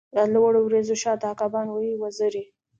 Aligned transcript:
لادلوړو 0.15 0.59
وریځو 0.63 0.95
شاته، 1.03 1.25
عقابان 1.33 1.67
وهی 1.69 1.93
وزری 2.01 2.43